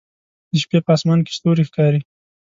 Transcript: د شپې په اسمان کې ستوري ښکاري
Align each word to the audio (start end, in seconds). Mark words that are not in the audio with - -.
د 0.51 0.53
شپې 0.61 0.79
په 0.85 0.91
اسمان 0.95 1.19
کې 1.25 1.33
ستوري 1.37 1.63
ښکاري 1.69 1.99